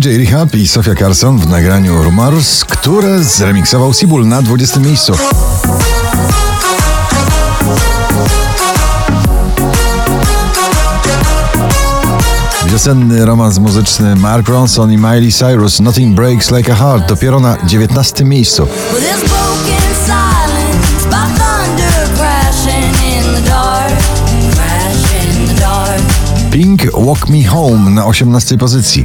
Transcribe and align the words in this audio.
DJ 0.00 0.16
Rehab 0.16 0.54
i 0.54 0.68
Sofia 0.68 0.94
Carson 0.94 1.38
w 1.38 1.48
nagraniu 1.48 2.02
Rumors, 2.02 2.64
które 2.64 3.24
zremiksował 3.24 3.94
Sibul 3.94 4.26
na 4.26 4.42
20 4.42 4.80
miejscu. 4.80 5.12
Wiosenny 12.66 13.24
romans 13.24 13.58
muzyczny 13.58 14.16
Mark 14.16 14.48
Ronson 14.48 14.92
i 14.92 14.96
Miley 14.96 15.32
Cyrus 15.32 15.80
Nothing 15.80 16.16
Breaks 16.16 16.50
Like 16.50 16.72
a 16.72 16.76
Heart 16.76 17.08
dopiero 17.08 17.40
na 17.40 17.56
19 17.64 18.24
miejscu. 18.24 18.66
Pink 26.50 26.82
Walk 26.92 27.28
Me 27.28 27.44
Home 27.48 27.90
na 27.90 28.06
18 28.06 28.58
pozycji. 28.58 29.04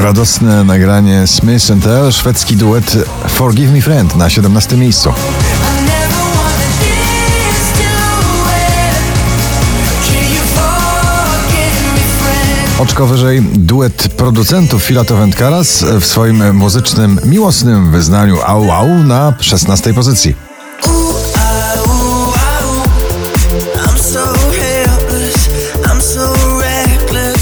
Radosne 0.00 0.64
nagranie 0.64 1.26
Smith 1.26 1.70
and 1.70 2.14
szwedzki 2.14 2.56
duet 2.56 2.96
Forgive 3.28 3.72
Me 3.72 3.80
Friend 3.80 4.16
na 4.16 4.30
17 4.30 4.76
miejscu. 4.76 5.12
Oczko 12.78 13.06
wyżej 13.06 13.42
duet 13.42 14.08
producentów 14.08 14.82
Filato 14.82 15.16
Wędkaras 15.16 15.84
w 16.00 16.06
swoim 16.06 16.56
muzycznym, 16.56 17.20
miłosnym 17.24 17.90
wyznaniu 17.90 18.36
Au 18.46 18.72
Au 18.72 18.88
na 18.88 19.34
16 19.40 19.94
pozycji. 19.94 20.49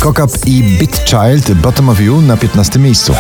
Kokap 0.01 0.31
i 0.47 0.63
Beat 0.63 1.05
Child 1.05 1.55
Bottom 1.55 1.89
of 1.89 2.01
You 2.01 2.23
na 2.23 2.37
15 2.37 2.79
miejscu. 2.79 3.15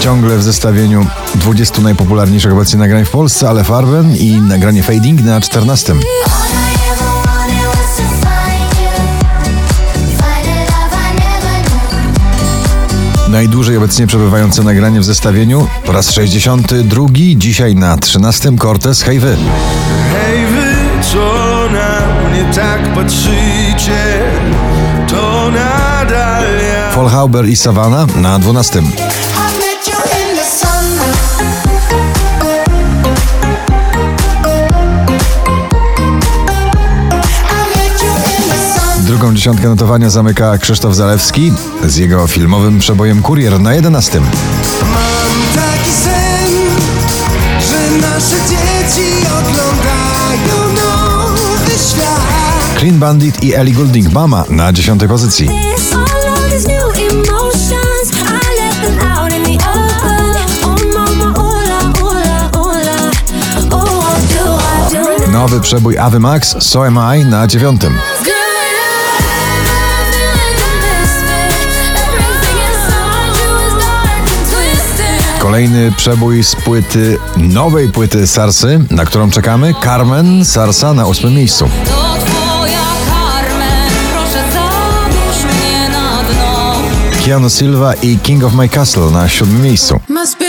Ciągle 0.00 0.38
w 0.38 0.42
zestawieniu 0.42 1.06
20 1.34 1.82
najpopularniejszych 1.82 2.52
obecnie 2.52 2.78
nagrań 2.78 3.04
w 3.04 3.10
Polsce, 3.10 3.48
ale 3.48 3.64
Farben 3.64 4.16
i 4.16 4.40
nagranie 4.40 4.82
Fading 4.82 5.20
na 5.20 5.40
14. 5.40 5.94
Najdłużej 13.32 13.76
obecnie 13.76 14.06
przebywające 14.06 14.62
nagranie 14.62 15.00
w 15.00 15.04
zestawieniu 15.04 15.66
po 15.84 15.92
raz 15.92 16.12
62, 16.12 17.06
dzisiaj 17.36 17.74
na 17.74 17.96
13 17.96 18.52
Cortez 18.58 19.02
Hej 19.02 19.20
Wy. 19.20 19.36
Hej 20.12 20.46
wy, 20.46 20.74
co 21.12 21.18
na 21.72 22.00
mnie 22.28 22.54
tak 22.54 22.94
patrzycie, 22.94 24.22
to 25.08 25.50
nadal 25.50 26.44
ja. 26.44 26.90
Folhauber 26.90 27.48
i 27.48 27.56
Savannah 27.56 28.16
na 28.16 28.38
12. 28.38 28.82
Drugą 39.22 39.34
dziesiątkę 39.34 39.68
notowania 39.68 40.10
zamyka 40.10 40.58
Krzysztof 40.58 40.94
Zalewski 40.94 41.52
z 41.86 41.96
jego 41.96 42.26
filmowym 42.26 42.78
przebojem 42.78 43.22
Kurier 43.22 43.60
na 43.60 43.74
11. 43.74 44.20
Mam 44.20 44.28
taki 45.54 45.90
sen, 45.90 46.52
że 47.68 48.06
nasze 48.06 48.36
dzieci 48.36 49.10
oglądają 49.26 50.74
nowy 50.74 51.70
świat. 51.70 52.78
Clean 52.78 52.98
Bandit 52.98 53.44
i 53.44 53.54
Ellie 53.54 53.74
Goulding 53.74 54.12
Mama 54.12 54.44
na 54.48 54.72
10 54.72 55.02
pozycji. 55.08 55.48
Nowy 65.32 65.60
przebój 65.60 65.98
Ave 65.98 66.18
Max 66.18 66.56
So 66.60 66.86
Am 66.86 66.98
I 67.18 67.24
na 67.24 67.46
9. 67.46 67.80
Kolejny 75.52 75.92
przebój 75.96 76.44
z 76.44 76.56
płyty, 76.56 77.18
nowej 77.36 77.88
płyty 77.88 78.26
Sarsy, 78.26 78.80
na 78.90 79.04
którą 79.04 79.30
czekamy, 79.30 79.74
Carmen 79.84 80.44
Sarsa 80.44 80.94
na 80.94 81.06
8 81.06 81.34
miejscu. 81.34 81.68
To 81.84 82.16
twoja 82.26 82.84
Carmen, 83.08 83.90
proszę 84.12 84.44
zabierz 84.52 85.54
mnie 85.54 85.88
na 85.88 86.22
dno. 86.22 86.74
Keanu 87.26 87.50
Silva 87.50 87.94
i 87.94 88.18
King 88.18 88.44
of 88.44 88.54
My 88.54 88.68
Castle 88.68 89.10
na 89.10 89.28
7 89.28 89.62
miejscu. 89.62 90.00
Must 90.08 90.42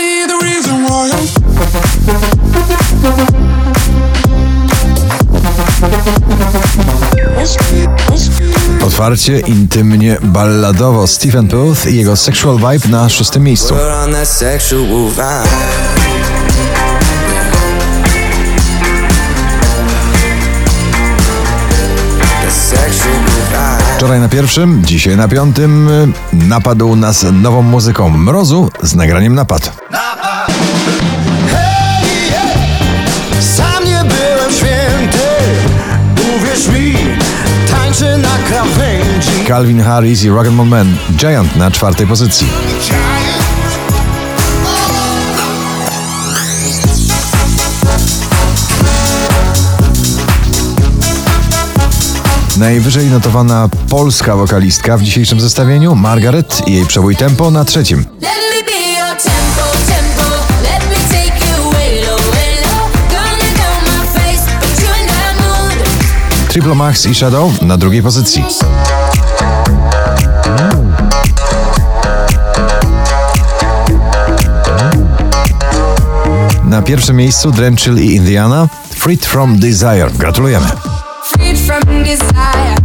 Otwarcie, 8.84 9.40
intymnie, 9.40 10.16
balladowo. 10.22 11.06
Stephen 11.06 11.48
Puth 11.48 11.86
i 11.86 11.96
jego 11.96 12.16
Sexual 12.16 12.56
Vibe 12.56 12.88
na 12.88 13.08
6 13.08 13.38
miejscu. 13.38 13.74
Wczoraj 23.96 24.20
na 24.20 24.28
pierwszym, 24.28 24.84
dzisiaj 24.84 25.16
na 25.16 25.28
piątym. 25.28 25.90
Napadł 26.32 26.96
nas 26.96 27.26
nową 27.32 27.62
muzyką 27.62 28.10
Mrozu 28.10 28.70
z 28.82 28.94
nagraniem 28.94 29.34
Napad. 29.34 29.72
Hej, 29.90 31.13
Calvin 39.46 39.80
Harris 39.80 40.24
i 40.24 40.30
Rock'n'Roll 40.30 40.66
Man 40.66 40.96
Giant 41.16 41.56
na 41.56 41.70
czwartej 41.70 42.06
pozycji. 42.06 42.46
Najwyżej 52.56 53.06
notowana 53.06 53.68
polska 53.88 54.36
wokalistka 54.36 54.96
w 54.96 55.02
dzisiejszym 55.02 55.40
zestawieniu 55.40 55.94
Margaret 55.94 56.62
i 56.66 56.72
jej 56.72 56.86
przebój 56.86 57.16
tempo 57.16 57.50
na 57.50 57.64
trzecim. 57.64 58.04
Triple 66.48 66.74
Max 66.74 67.06
i 67.06 67.14
Shadow 67.14 67.62
na 67.62 67.76
drugiej 67.76 68.02
pozycji. 68.02 68.44
Na 76.64 76.82
pierwszym 76.82 77.16
miejscu 77.16 77.50
Drenchill 77.50 77.98
i 77.98 78.14
Indiana 78.14 78.68
Freed 78.90 79.26
from 79.26 79.58
Desire. 79.58 80.10
Gratulujemy. 80.18 80.66
Freed 81.24 81.58
from 81.58 82.04
desire, 82.04 82.76